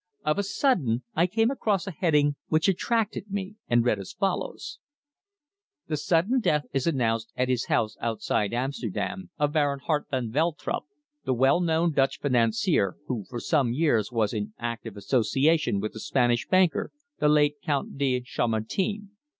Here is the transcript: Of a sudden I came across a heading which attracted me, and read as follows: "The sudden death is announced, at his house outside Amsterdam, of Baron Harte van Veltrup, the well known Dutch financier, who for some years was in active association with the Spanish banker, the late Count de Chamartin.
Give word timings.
Of 0.25 0.39
a 0.39 0.43
sudden 0.43 1.03
I 1.13 1.27
came 1.27 1.51
across 1.51 1.85
a 1.85 1.91
heading 1.91 2.35
which 2.47 2.67
attracted 2.67 3.29
me, 3.29 3.57
and 3.69 3.85
read 3.85 3.99
as 3.99 4.11
follows: 4.13 4.79
"The 5.89 5.95
sudden 5.95 6.39
death 6.39 6.63
is 6.73 6.87
announced, 6.87 7.31
at 7.37 7.49
his 7.49 7.65
house 7.67 7.97
outside 8.01 8.51
Amsterdam, 8.51 9.29
of 9.37 9.53
Baron 9.53 9.77
Harte 9.77 10.09
van 10.09 10.31
Veltrup, 10.31 10.85
the 11.23 11.35
well 11.35 11.59
known 11.61 11.91
Dutch 11.91 12.17
financier, 12.17 12.95
who 13.05 13.25
for 13.29 13.39
some 13.39 13.73
years 13.73 14.11
was 14.11 14.33
in 14.33 14.55
active 14.57 14.97
association 14.97 15.79
with 15.79 15.93
the 15.93 15.99
Spanish 15.99 16.47
banker, 16.47 16.91
the 17.19 17.29
late 17.29 17.57
Count 17.63 17.99
de 17.99 18.21
Chamartin. 18.21 19.11